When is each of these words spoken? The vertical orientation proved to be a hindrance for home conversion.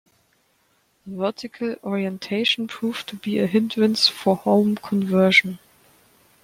The 1.05 1.15
vertical 1.15 1.75
orientation 1.83 2.67
proved 2.67 3.07
to 3.09 3.17
be 3.17 3.37
a 3.37 3.45
hindrance 3.45 4.07
for 4.07 4.35
home 4.35 4.75
conversion. 4.77 5.59